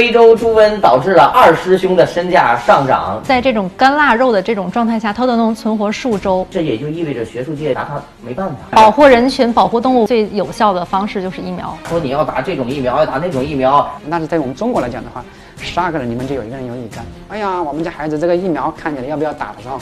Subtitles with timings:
[0.00, 6.46] 非洲猪瘟导致了二师兄的身价上涨，在这种干腊肉的这种状态下，它都能存活数周。
[6.50, 8.56] 这也就意味着学术界拿它没办法。
[8.70, 11.76] 保护人群、保护动物最有效的方式就是疫苗。
[11.86, 15.22] 说你要打这种疫苗，要打那种疫苗，那是在我们中国来讲的话，
[15.58, 17.04] 十二个人里面就有一个人有乙肝。
[17.28, 19.78] 哎呀，我们家孩子这个疫苗看起来要不要打的时候，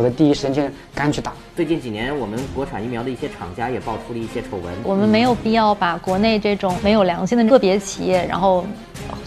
[0.00, 0.62] 我的第一时间就
[0.94, 1.30] 赶去打。
[1.54, 4.72] 最近几年，我们国产疫苗的一些厂家也爆出了一些丑闻。
[4.82, 8.64] 我们没有必要把国内这种没有良心的个别企业，然后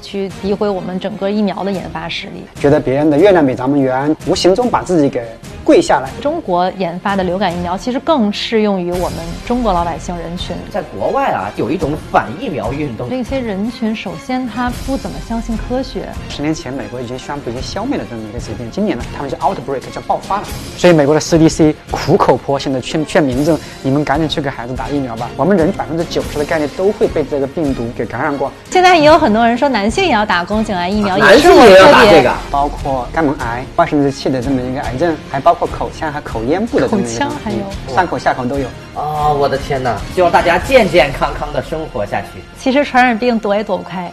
[0.02, 2.44] 去诋毁我们整个疫苗的研发实力。
[2.56, 5.24] 觉得别人的月亮比咱们圆，无形中把自己给
[5.64, 6.10] 跪下来。
[6.22, 10.56] 中国研发的流感疫苗其实更适用于我们中国老百姓人群。
[10.72, 13.08] 在国外啊，有一种反疫苗运动。
[13.10, 16.08] 那些人群首先他不怎么相信科学。
[16.30, 20.48] 十年前，美国已经宣布已经消灭了这么一个疾病，今年呢，他们就 outbreak 叫爆发了。
[20.78, 25.30] 所以美国的 CDC 苦口婆心的劝劝民众，你们赶紧去给孩子打疫苗吧。
[25.38, 28.52] 我们人百分之九十的概率都会被这个病毒给感染过。
[28.70, 37.58] 现在也有很多人说男性也要打宫颈癌疫苗，男性也要打这个，包括肝门癌、外生殖器的这么一个癌症，还包括口腔和口咽部的口腔还有
[37.94, 38.68] 上口下口都有。
[38.96, 39.98] 哦，我的天哪！
[40.14, 42.28] 希望大家健健康康的生活下去。
[42.60, 44.12] 其实传染病躲也躲不开。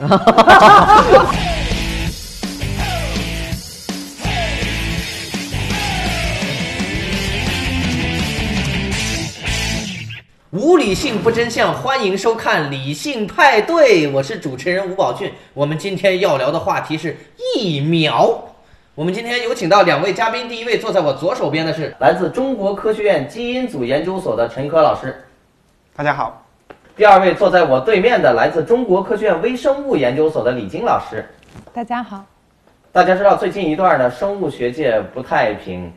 [10.52, 15.32] 无理性不真相，欢迎收看理性派对，我是主持人吴宝俊。
[15.54, 17.16] 我们今天要聊的话题是
[17.54, 18.49] 疫苗。
[18.96, 25.14] 我们今天有请到两位嘉宾，第一位坐在我左手边的是来自中国科学院基因组研究所的陈科老师，
[25.94, 26.44] 大家好。
[26.96, 31.24] 第二位坐在我对面的来自中国科学院微生物研究所的李晶老师，
[31.72, 32.24] 大家好。
[32.90, 35.92] 大家知道最近一段呢，生物学界不太平。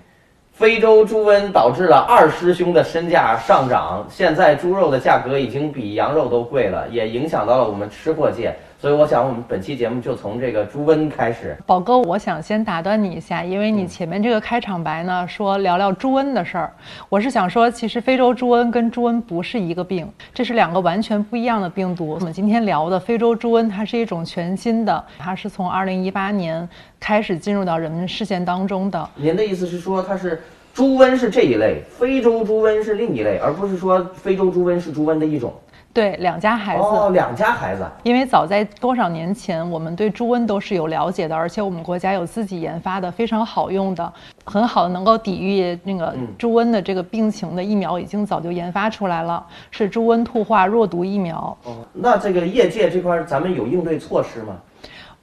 [0.52, 8.56] 非洲猪瘟导致了二师兄的身价上涨，现在猪肉的价格已经比羊肉都贵了，也影响到了我们吃货界。
[8.84, 11.56] 所以我想，我们本期节目就从这个猪瘟开始。
[11.66, 16.70] 宝哥，我想先打断你一下，因为你前面这个开场白呢，说聊聊猪瘟的事儿。
[17.08, 22.10] 我是想说，其实非洲猪瘟跟猪瘟不是一个病，这是两个完全不一样的病毒。
[22.10, 26.68] 我们今天聊的非洲猪瘟，它是一种全新的，它是从2018年
[27.00, 29.10] 开始进入到人们视线当中的。
[29.16, 30.42] 您的意思是说，它是
[30.74, 35.54] 猪瘟是这一类，非洲猪瘟是另一类，而不是说非洲猪瘟是猪瘟的一种？
[35.94, 36.82] 对，两家孩子。
[36.82, 37.86] 哦，两家孩子。
[38.02, 44.12] 因为早在多少年前，我们对猪瘟都是有了解的，而且我们国家有自己研发的非常好用的、
[44.44, 51.56] 很好的能够抵御那个猪瘟的这个病情的疫苗，已经早就研发出来了，是猪瘟兔化弱毒疫苗。
[51.64, 54.56] 哦，那这个业界这块咱们有应对措施吗？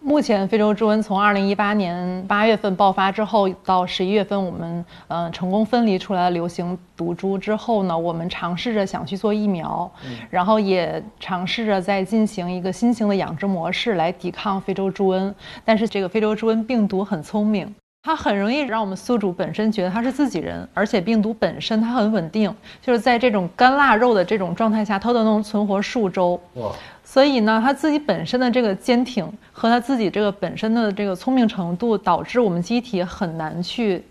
[0.03, 9.91] 目前非洲猪瘟从二零一八年八月份爆发之后，到十一月份我们呃成功分离出来了流行毒株之后呢，我们尝试着想去做疫苗，
[10.31, 15.33] 然后也尝试着在进行一个新型的养殖模式来抵抗非洲猪瘟。
[15.65, 17.73] 但是这个非洲猪瘟病毒很聪明，
[18.03, 26.41] 它很容易让我们宿主本身觉得它是自己人，而且病毒本身它很稳定，就是在这种干腊肉的这种状态下，它都能存活数周。
[26.55, 26.73] 哇！
[27.05, 34.03] 所以呢，它自己本身的这个坚挺和它自己这个本身的这个聪明程度，导致我们机体很难去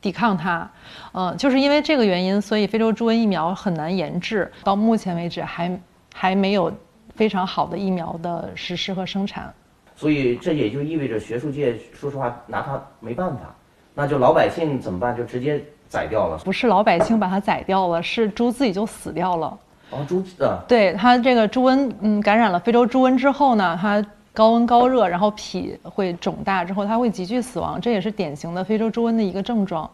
[0.00, 0.68] 抵抗它。
[1.12, 5.80] 嗯，就是因为这个原因，所以非洲猪瘟疫苗很难研制，到目前为止还
[6.12, 6.72] 还没有
[7.14, 9.54] 非常好的疫苗的实施和生产。
[9.96, 13.54] 所以这也就意味着学术界说实话拿它没办法，
[13.94, 15.16] 那就老百姓怎么办？
[15.16, 16.38] 就直接宰掉了？
[16.44, 19.58] 不是老百姓把它宰掉了，是猪自己就死掉了。
[19.90, 29.88] 哦，猪啊，对它这个猪瘟，嗯，感染了非洲猪瘟之后呢，它高温高热，然后脾会肿大，之后它会急剧死亡，这也是典型的非洲猪瘟的一个症状，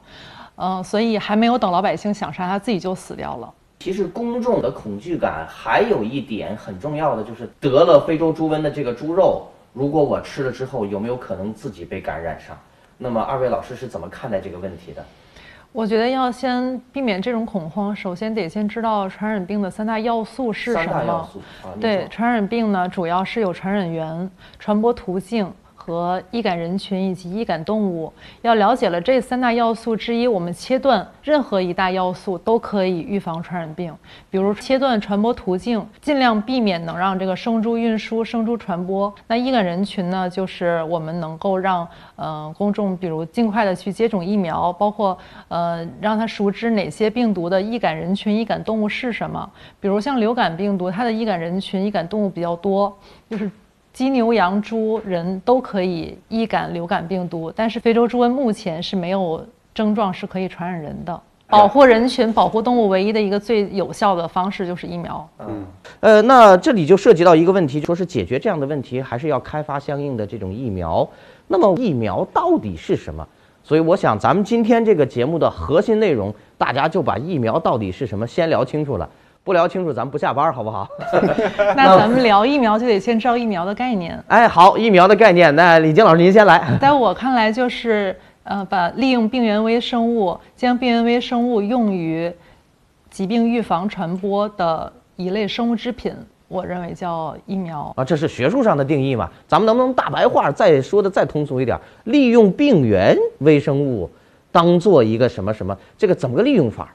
[0.57, 3.53] 嗯，所以还没有等老百姓想杀，它自己就死掉了。
[3.81, 12.57] 其实公众的恐惧感还有一点很重要的，就是得了非洲猪瘟的这个猪肉，如果我吃了之后，有没有可能自己被感染上？
[12.99, 15.05] 那么二位老师是怎么看待这个问题的？
[15.73, 21.29] 我觉得要先避免这种恐慌，首先得先知道传染病的三大要素是什么。
[21.81, 25.51] 对，传染病呢，主要是有传染源、传播途径
[25.85, 28.13] 和易感人群以及易感动物。
[28.43, 33.93] 要了解了这三大要素之一，我们切断任何一大要素都可以预防传染病。
[34.31, 39.13] 比如切断传播途径，尽量避免能让这个生猪运输、生猪传播。
[39.27, 45.19] 那易感人群呢，就是我们能够让嗯公众，比如尽快的去接种疫苗，包括
[45.49, 49.51] 呃让他熟知哪些病毒的易感人群、易感动物是什么。
[49.81, 52.97] 比如像流感病毒，它的易感人群、易感动物比较多，
[53.29, 53.51] 就是
[53.93, 59.45] 鸡、牛、羊、猪、人都可以易感流感病毒，但是非洲猪瘟目前是没有
[59.75, 61.21] 症状是可以传染人的。
[61.49, 65.29] 保护人群、保护动物唯一的一个最有效的方式就是疫苗。
[65.41, 65.67] 嗯，
[66.01, 71.07] 呃，那这里就涉及到一个问题，说是解决这样的问题，还是要开发相应的这种疫苗。
[71.49, 73.27] 那么疫苗到底是什么？
[73.63, 79.07] 所以我想，咱们今天这个节目的核心内容，大家就把疫苗到底是什么先聊清楚了。
[79.45, 80.89] 不聊清楚，咱们不下班，好不好？
[81.77, 84.17] 那咱们聊疫苗，就得先知道疫苗的概念。
[84.29, 86.63] 哎，好，疫苗的概念，那李静老师您先来。
[86.81, 92.33] 在我看来，就是呃，把利用病原微生物，将病原微生物用于
[93.11, 96.15] 疾病预防传播的一类生物制品，
[96.47, 98.05] 我认为叫疫苗啊。
[98.05, 99.29] 这是学术上的定义嘛？
[99.49, 101.77] 咱们能不能大白话再说的再通俗一点？
[102.05, 104.09] 利用病原微生物
[104.53, 105.77] 当做一个什么什么？
[105.99, 106.95] 这个怎么个利用法？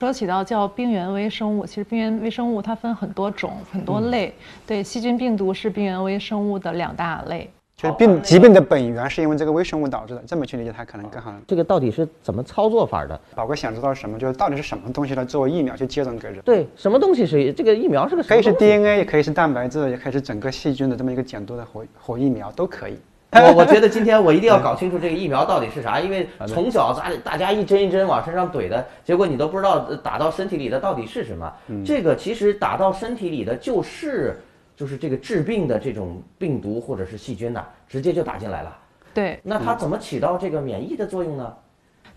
[0.00, 4.34] 说起到叫病原微生物，其实病原微生物它分很多种、很多类。
[4.66, 7.48] 对，细菌、病毒是病原微生物的两大类。
[7.76, 11.32] 就是病疾病的本源是因为这个微生物导致的，这么去理解它可能更好。
[11.46, 13.18] 这个到底是怎么操作法的？
[13.34, 14.18] 宝哥想知道什么？
[14.18, 16.40] 就是到底是什么东西来作为疫苗去接种给人？
[16.42, 18.22] 对，什么东西是这个疫苗是个？
[18.22, 22.98] 可以是 DNA，也可以是蛋白质，也可以是整个细菌的这么一个减毒的活活疫苗都可以。
[23.42, 31.52] 我我 觉得今天我一定要搞清楚这个疫苗到底是啥，因为从小咱大家一针一针往身上怼的结果，你都不知道打到身体里的到底是什么。
[31.84, 34.40] 这个其实打到身体里的就是
[34.76, 38.76] 就是这个治病的这种病毒或者是细菌呐，直接就打进来了。
[39.12, 41.52] 对，那它怎么起到这个免疫的作用呢？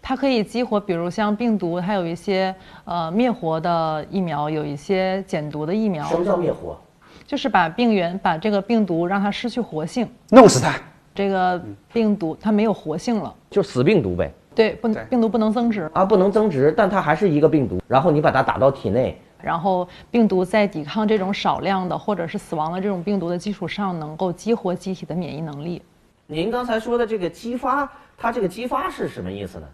[0.01, 2.53] 它可以激活，比如像病毒，它有一些
[2.85, 6.05] 呃灭活的疫苗，有一些减毒的疫苗。
[6.05, 6.79] 什么叫灭活？
[7.25, 10.79] 就是把病原把这个病毒让它失去活性，弄死它。
[11.17, 11.59] 这个
[11.91, 14.31] 病毒它没有活性了，就死病毒呗。
[14.53, 17.81] 对，不能，病毒不能增殖啊，不能增殖，但它还是一个病毒。
[17.87, 25.81] 然后你把它打到体内，然后病毒在抵抗这种少量的或者是死亡的这种病毒的基础上，能够激活机体的免疫能力。
[26.27, 29.67] 您刚才说的这个激发，它这个激发是什么意思呢？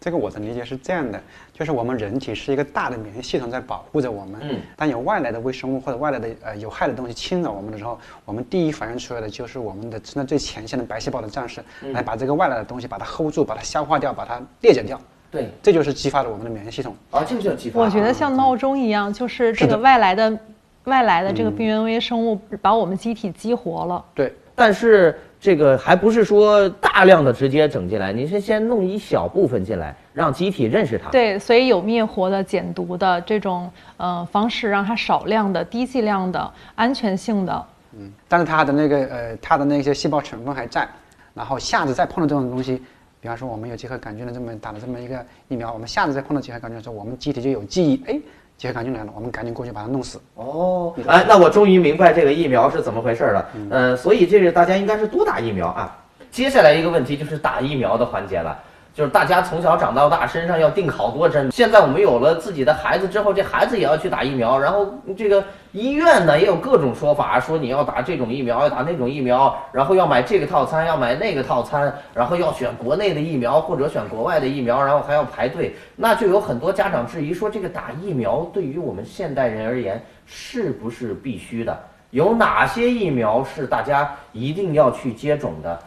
[0.00, 4.40] 这个我的理解是这样的，就是我们人体是一个大的免疫系统在保护着我们。
[4.42, 4.58] 嗯。
[4.74, 11.62] 当有外来的微生物或者外来的呃有害的东西侵扰我们的时候，我们第一反应出来的就是我们的在最前线的白细胞的战士，
[11.92, 14.98] 来把这个外来的东西把它 hold 住，把它消化掉，把它裂解掉。
[15.30, 15.50] 对。
[15.62, 16.96] 这就是激发了我们的免疫系统。
[17.10, 17.78] 啊，这个叫激发。
[17.78, 20.38] 我觉得像闹钟一样，就是这个外来的
[20.84, 24.02] 外来的这个病原微生物把我们机体激活了。
[24.14, 24.32] 对。
[24.54, 25.14] 但是。
[25.40, 31.08] 这个还不是说大量的直接整进来，你是先弄一小部分进来，让机体认识它。
[31.08, 37.66] 对，所以有灭活的、减毒的这种呃方式，让它少量的、低剂量的、安全性的。
[37.98, 40.86] 嗯，但是它的那个呃，它的那些细胞成分还在，
[41.32, 42.76] 然后下次再碰到这种东西，
[43.18, 48.20] 比方说我们有结核杆菌的这么打了这么一个疫苗，我们下次再碰到结核杆菌的时候，我们机体就有记忆，哎。
[48.60, 50.20] 结核杆菌来了，我们赶紧过去把它弄死。
[50.34, 53.48] 哦，哎，那我终于明白这个疫苗是怎么回事了。
[53.70, 55.96] 呃，所以这个大家应该是多打疫苗啊。
[56.30, 58.62] 接下来一个问题就是打疫苗的环节了。
[58.92, 61.50] 就是大家从小长到大，身上要定好多针。
[61.52, 64.58] 现在我们有了自己的孩子之后，这孩子也要去打疫苗。
[64.58, 65.42] 然后这个
[65.72, 75.74] 医院呢也有各种说法，说你要打这种疫苗，要打那种疫苗，然后要买这个套餐，要买那个套餐，然后要选国内的疫苗或者选国外的疫苗，然后还要排队。
[75.96, 81.78] 那就有很多家长质疑说，这个打疫苗对于我们现代人而言是不是必须的？
[82.10, 85.78] 有哪些疫苗是大家一定要去接种的？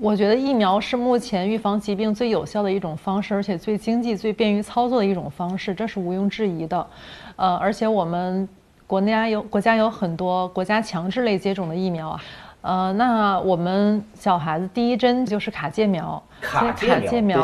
[0.00, 6.86] 我觉得疫苗是目前预防疾病最有效的一种方式，而且最经济、最便于操作的一种方式，这是毋庸置疑的。
[7.34, 8.48] 呃，而且我们
[8.86, 12.22] 国家有国家有很多国家强制类接种的疫苗啊。
[12.60, 17.40] 呃，那我们小孩子第一针就是卡介苗，卡介苗，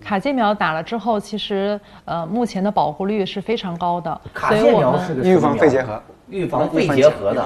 [0.00, 4.20] 卡介苗打了之后，其实呃目前的保护率是非常高的。
[4.34, 6.02] 卡介苗是预防肺结核。
[6.28, 7.44] 预防肺结核的，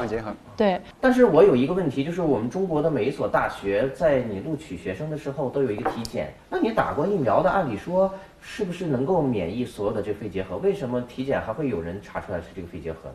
[0.54, 0.78] 对。
[1.00, 6.34] 但是我有一个问题，就是我们中国的每一所大学在你录取学生的时候都有一个体检。
[6.50, 8.12] 那你打过疫苗的，按理说
[8.42, 10.58] 是不是能够免疫所有的这个肺结核？
[10.58, 13.14] 为什么体检还会有人查出来是这个肺结核呢？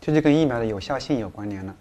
[0.00, 1.74] 这就跟疫苗的有效性有关联了。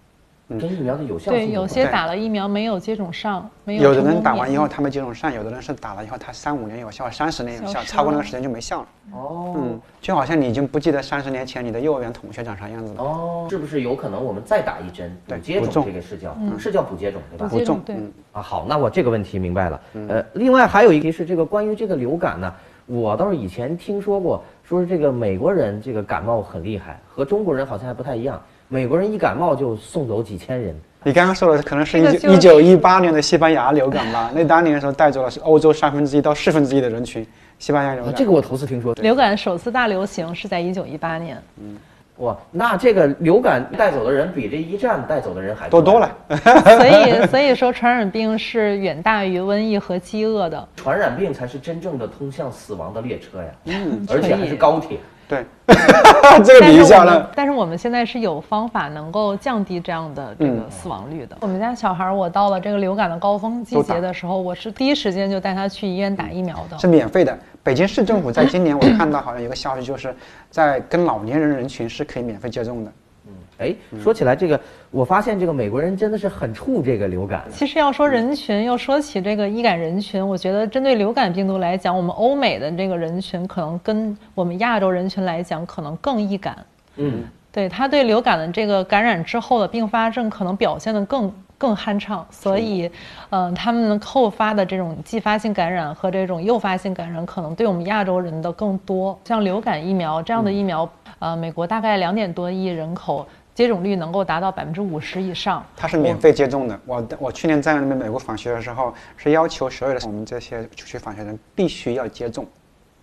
[0.47, 3.83] 跟疫苗的有效性对，有些打了疫苗没有接种上，没有。
[3.83, 8.87] 有的人打完以后他没接种上，有的人是打了以后他三五年有效，三十年有效，超过那个时间就没效了。
[9.13, 13.01] 哦，嗯，就好像你已经不记得三十年前你的幼儿园同学长啥样子了。
[13.01, 17.47] 哦，是不是有可能我们再打一针补接种这个是叫是叫补接种对吧？
[17.49, 17.95] 补种对。
[18.31, 19.81] 啊，好，那我这个问题明白了。
[20.09, 22.53] 呃，另外还有一题是这个关于这个流感呢，
[22.85, 28.39] 我倒是以前听说过，说是这个美国人这个感冒很厉害，和中国人好像还不太一样。
[28.67, 30.75] 美国人一感冒就送走几千人。
[31.03, 34.31] 你刚刚说的可能是一九一九一八年的西班牙流感吧？
[34.33, 37.25] 那当年的时候带走了是欧洲三分之一到四分之一的人群。
[37.59, 38.93] 西班牙流感，这个我头次听说。
[38.95, 41.41] 流感首次大流行是在一九一八年。
[41.61, 41.77] 嗯，
[42.17, 46.11] 哇，那这个流感带走的人比这一战带走的人还多多了。
[46.27, 50.67] 所以， 所以说传染病是远大于瘟疫和饥饿的。
[50.75, 54.97] 传染病才是真正的通向死亡的列车呀，嗯，而且还是高铁。
[55.27, 55.43] 对，
[56.43, 57.31] 这个比较了。
[57.35, 61.35] 但是我们现在是有方法能够降低这样的这个死亡率的。
[61.41, 67.37] 我们家小孩，我到了这个流感的高峰季节的时候，我是第一时间就带他去医院打疫苗的，是免费的。
[67.63, 70.15] 北京市政府在今年，我看到好像有个消息，就是
[70.51, 72.91] 在跟老年人人群是可以免费接种的。
[73.27, 74.59] 嗯，哎，说起来这个，
[74.91, 77.43] 我发现这个美国人真的是很怵这个流感。
[77.51, 86.57] 其实要说人群，又说起这个易感人群，我觉得针对流感病毒来讲，我们欧美的这个人群可能跟我们亚洲人群来讲，可能更易感。
[86.97, 91.33] 嗯，对他对流感的这个感染之后的并发症，可能表现的更。
[91.57, 92.89] 更酣畅，所以，
[93.29, 99.17] 嗯，他们后发的这种继发性感染和这种诱发性感染，可能对我们亚洲人的更多。
[99.25, 105.63] 像流感疫苗这样的疫苗，呃，美国大概两点多亿人口，接种率能够达到百分之五十以上。
[105.77, 106.79] 它是免费接种的。
[106.85, 112.45] 我我去年在那边美国访学的时候，是要求所有的我们这些出去访学人必须要接种。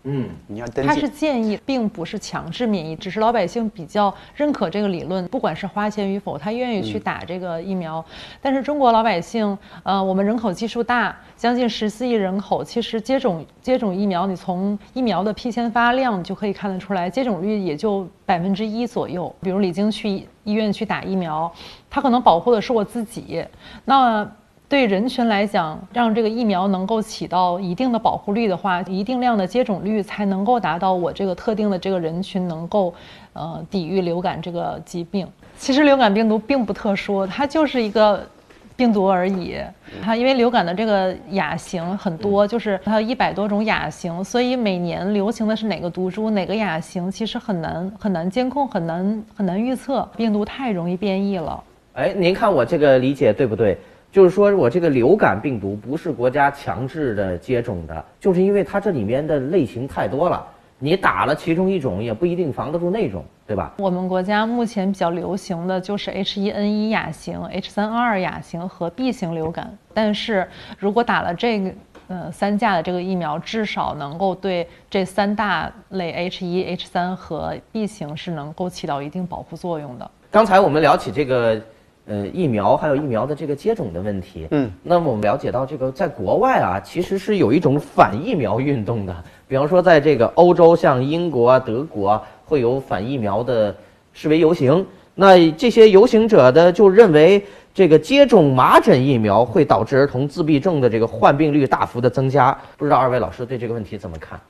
[0.04, 0.88] 嗯，你要登记。
[0.88, 8.04] 他是建议，并不是强制免疫，只是老百姓比较认可这个理论，不管是花钱与否，他愿意去打这个疫苗。
[8.40, 19.32] 但是中国老百姓，呃，我们人口基数大，将近十四亿人口，其实接种接种疫苗，你从疫苗的批签发量就可以看得出来，接种率也就百分之一左右。
[19.40, 21.52] 比如李晶去医院去打疫苗，
[21.88, 23.44] 他可能保护的是我自己，
[23.84, 24.28] 那。
[24.72, 32.94] 对人群来讲，让这个疫苗能够起到一定的保护率的话，一定量的接种率才能够达到我这个特定的这个人群能够，
[33.34, 35.28] 呃，抵御流感这个疾病。
[35.58, 38.26] 其实流感病毒并不特殊，它就是一个
[38.74, 39.58] 病毒而已。
[40.00, 50.08] 它因为流感的这个亚型很多，就是它有一百多种亚型，所以每年流行的是哪个毒株、哪个亚型，其实很难很难监控，很难很难预测。
[50.16, 51.62] 病毒太容易变异了。
[51.92, 53.76] 哎，您看我这个理解对不对？
[54.12, 60.46] 就是说我这个流感病毒不是国家强制的接种的，就是因为它这里面的类型太多了，
[60.78, 63.72] 你打了其中一种也不一定防得住那种，对吧？
[63.78, 70.46] 我们国家目前比较流行的就是 H1N1 亚型、H3N2 亚型和 B 型流感，但是
[70.78, 71.72] 如果打了这个
[72.08, 80.10] 呃三价的这个疫苗，至少能够对这三大类 H1、H3 和 B 型是能够起到一定保护作用的。
[80.30, 81.58] 刚才我们聊起这个。
[82.06, 89.14] 呃，疫苗还有疫苗的这个接种的问题，嗯，那么我们了解到，这个在国外啊，其实是有一种反疫苗运动的。
[89.46, 93.74] 比方说，在这个欧洲，像英国啊、德国啊，会有反疫苗的
[94.12, 94.84] 示威游行。
[95.14, 102.56] 那这些游行者的就认为，这个接种麻疹疫苗会导致儿童自闭症的这个患病率大幅的增加。
[102.76, 104.40] 不知道二位老师对这个问题怎么看？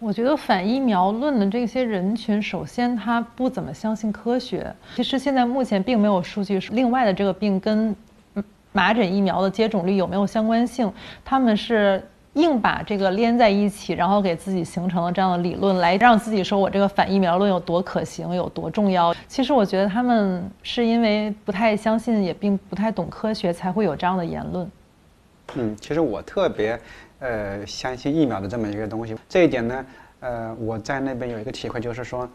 [0.00, 4.72] 我觉得反疫苗论的这些人群，首先他不怎么相信科学。
[4.94, 7.94] 其实现在目前并没有数据，另外的这个病跟
[8.70, 10.92] 麻疹疫苗的接种率有没有相关性？
[11.24, 12.00] 他们是
[12.34, 19.12] 硬把这个连在一起，然后给自己形成了这样的理论，来让自己说我这个反疫苗论有多可行，有多重要。
[19.26, 24.70] 其实我觉得他们是因为不太相信，也并不太懂科学，才会有这样的言论。
[25.56, 26.78] 嗯，其实我特别。
[27.20, 29.86] 呃，相信疫苗的这么一个东西，这一点呢，
[30.20, 32.28] 呃，我在那边有一个体会，就是说，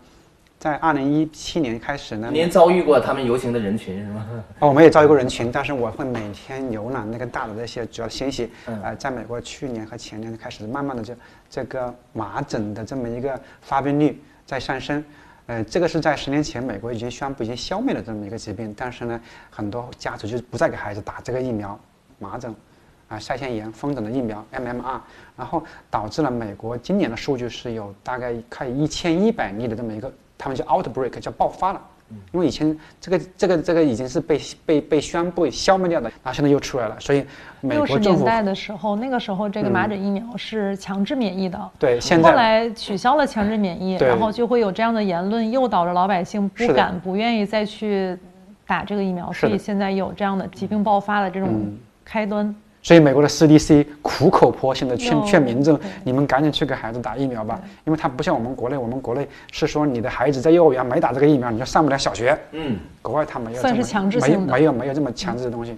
[0.59, 4.27] 在二零一七年开始呢，您遭遇过他们游行的人群是吗？
[4.59, 8.49] 哦，我们也遭遇过人群，但是我会每天浏览那个大的那些主要信息。
[8.65, 11.13] 呃，在美国去年和前年开始，慢慢的就
[11.49, 15.03] 这个麻疹的这么一个发病率在上升。
[15.45, 21.79] 呃，这个是在十年前美国已经宣布已经消灭了这么一个疾病，但是呢，很多家族就不再给孩子打这个疫苗，
[22.19, 22.53] 麻疹。
[23.07, 24.99] 啊，腮腺炎风疹的疫苗 MMR，
[25.37, 31.81] 然后导致了美国今年的数据是有大概快一千一百例的这么一个，他们叫 outbreak，叫爆发了。
[32.31, 37.25] 因为以前这个这个这个已经是被被被宣布消灭掉的，然后现在又出来了，所以
[37.59, 38.19] 美国政府。
[38.19, 41.71] 年代的时候，那个时候这个麻疹疫苗是强制免疫的。
[41.79, 48.15] 对，现在后来取消了强制免疫，然后就会有这样的言论，诱导着老百姓不敢、不愿意再去
[48.67, 51.49] 打这个疫苗，所以现在有这样的疾病爆发的这种
[52.05, 52.53] 开端。
[52.83, 62.37] 所以美国的 CDC 苦口婆心的劝劝民众，你们赶紧去给孩子打疫苗吧，因为它不像我们国内，我们国内是说你的孩子在幼儿园没打这个疫苗，你就上不了小学。
[62.51, 65.73] 嗯，国外他没有算是强制性的，没有没有这么强制的东西。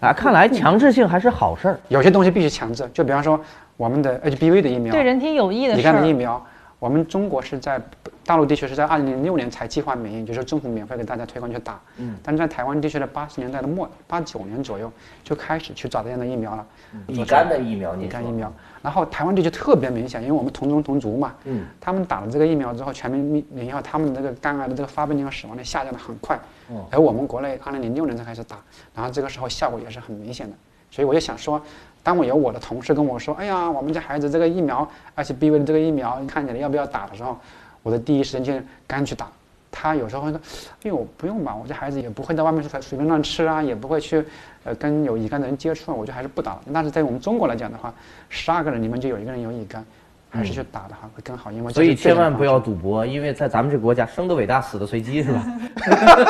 [0.00, 1.80] 啊，看来强制性还是好事儿。
[1.88, 3.40] 有些东西必须强制，就比方说
[3.76, 6.44] 我们的 HBV 的疫苗，对人体有益的你看的疫苗，
[6.86, 7.82] 我们中国是在
[8.24, 11.80] 大陆地区是在二零零六年才计划免疫，就是政府免费给大家推广去打。
[11.96, 12.16] 嗯。
[12.22, 14.90] 但是在台湾地区的八十年代的末八九年左右
[15.24, 16.64] 就开始去找这样的疫苗了。
[17.08, 18.52] 乙肝的疫苗，乙肝疫苗。
[18.82, 21.34] 然后台湾地区特别明显，因为我们同宗同族嘛。
[21.42, 21.66] 嗯。
[21.80, 26.38] 他们打了这个疫苗之后，全民免疫后，他们的这个肝癌的这个发病率和死亡率下降的很快。
[26.68, 26.86] 哦。
[26.92, 28.58] 而我们国内二零零六年才开始打，
[28.94, 30.56] 然后这个时候效果也是很明显的。
[30.88, 31.60] 所以我就想说。
[32.06, 37.36] 当我有我的同事跟我说：“哎呀，我们家孩子这个疫苗，HBV 的这个疫苗，你看起来要不要打的时候，
[37.82, 38.52] 我的第一时间就
[38.86, 39.26] 赶紧去打。
[39.72, 40.40] 他有时候会说
[40.84, 44.24] ：‘哎呦，不用吧，我家孩子也不会在外面随随便乱吃啊，也不会去，
[44.62, 47.92] 呃，跟有乙肝的人接触，我就还是不打了。’但是在我们中国来讲的话，
[48.28, 49.84] 十二个人里面就有一个人有乙肝。”
[50.28, 55.42] 还是去打的话会更好，因为所以千万不要赌博，因为在咱们这个国家，生的伟大，死的随机，是吧？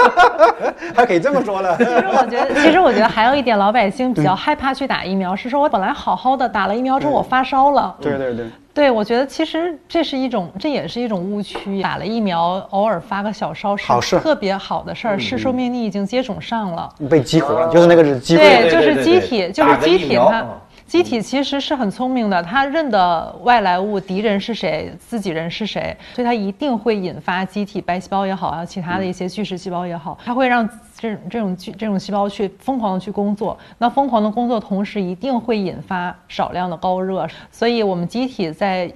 [0.94, 1.76] 还可以这么说了。
[1.76, 7.96] 其实我觉得， 其实我觉得还有一点，老百姓比较害怕去打疫苗，是说我本来好好的，打了疫苗之后我发烧了。
[8.00, 8.46] 对对对。
[8.72, 11.80] 对，我觉得其实这是一种，这也是一种误区。
[11.80, 16.86] 打了疫苗，偶尔发个小烧是特别好的事儿，是说明你已经接种上了。
[17.08, 18.42] 被激活了，就是那个是激活。
[18.42, 20.44] 对，就是机体，就是机体它。
[20.86, 33.58] 机体其实是很聪明的，它认得外来物，敌人是谁，自己人是谁，所以它一定会引发机体白细胞也好啊，其他的一些巨噬细胞也好，它会让这这种巨这种细胞去疯狂的去工作。
[33.78, 38.90] 那疯狂的工作同时，一定会引发少量的高热，所以我们机体在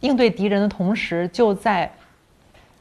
[0.00, 1.90] 应对敌人的同时，就在。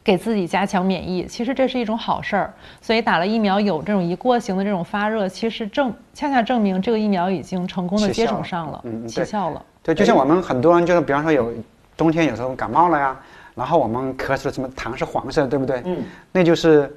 [0.03, 2.53] 给自己加强免疫，其实这是一种好事儿。
[2.81, 9.65] 所以打了疫苗有这种一过型的这种发热，其实正恰恰证明这个疫苗已经成功的接种上了，起效了。
[9.81, 11.53] 对，就像我们很多人就是，比方说有
[11.95, 13.17] 冬天有时候感冒了呀，
[13.55, 15.81] 然后我们咳嗽什么痰是黄色，对不对？
[15.85, 16.93] 嗯，那就是。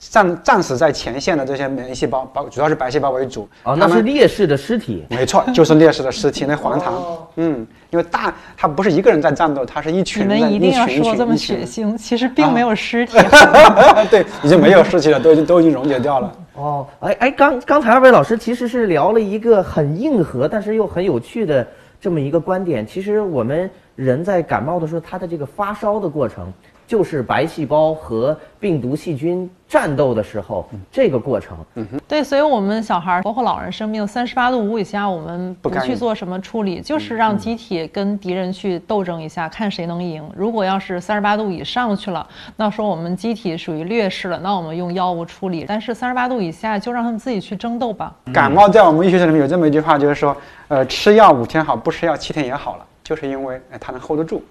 [0.00, 3.46] 战战死在前线的这些免疫细胞，包主要是白细胞为主。
[3.64, 5.04] 哦，那是烈士的尸体。
[5.10, 6.94] 没错，就是烈士的尸体，那黄糖。
[7.36, 10.38] 嗯，因为大，他不是一个人在战斗，他是一群人。
[10.38, 13.18] 你们一定要说这么血腥，其实并没有尸体。
[14.10, 16.32] 对，已经没有尸体了，都已经都已经溶解掉了。
[16.54, 21.66] 哦，哎哎，刚刚才二位老师其实是聊了一个很硬核，但是又很有趣的
[22.00, 22.86] 这么一个观点。
[22.86, 26.50] 其实我们人在感冒的时候，他的这个发烧的过程。
[26.90, 31.56] 就是白细胞和病毒细菌战斗的时候，这个过程。
[31.76, 40.28] 嗯哼对，所以，我们小孩包括老人生病三十八度五以下，我们不去做什么处理，就是让机体跟敌人去斗争一下，看谁能赢。
[40.34, 45.64] 如果要是三十八度以上去了，那说我们机体属于劣势了，那我们用药物处理。
[45.68, 48.12] 但是三十八度以下，就让他们自己去争斗吧。
[48.32, 54.42] 感冒在我们医学里面有这么一句话，就是说，呃，吃药五天好，不吃药七天也好了，就是因为哎，它能 hold 得住。